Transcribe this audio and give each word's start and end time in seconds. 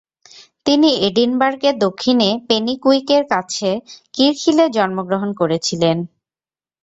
তিনি 0.65 0.89
এডিনবার্গ-এর 1.07 1.75
দক্ষিণে 1.85 2.29
পেনিকুইক-এর 2.47 3.23
কাছে 3.33 3.69
কিরখিলে 4.13 4.65
জন্মগ্রহণ 4.75 5.29
করেছিলেন। 5.39 5.97